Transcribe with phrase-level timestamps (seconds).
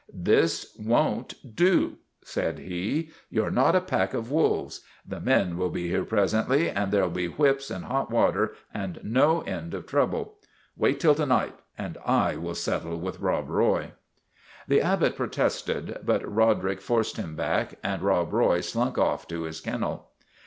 [0.15, 3.11] This won't do,' said he.
[3.29, 4.81] You 're not a pack of wolves.
[5.07, 8.99] The men will be here presently, and there '11 be whips and hot water and
[9.03, 10.39] no end of trouble.
[10.75, 13.91] Wait till to night, and I will settle with Rob Roy.'"
[14.67, 19.61] The Abbot protested; but Roderick forced him back, and Rob Roy slunk off to his
[19.61, 20.09] kennel.